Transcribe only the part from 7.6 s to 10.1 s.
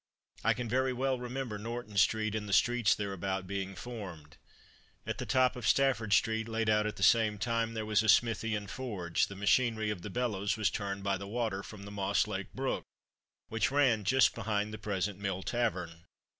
there was a smithy and forge; the machinery of the